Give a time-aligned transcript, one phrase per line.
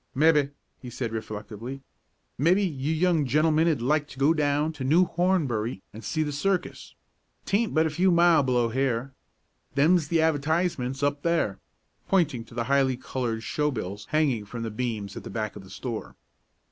[0.15, 0.49] "Mebbe,"
[0.81, 1.83] he said reflectively,
[2.35, 6.31] "mebbe you young gentlemen'd like to go on down to New Hornbury an' see the
[6.31, 6.95] circus.
[7.45, 9.13] 'Taint but a few mile below here.
[9.75, 11.59] Them's the advertisements up there,"
[12.07, 15.63] pointing to the highly colored show bills hanging from the beams at the back of
[15.63, 16.15] the store.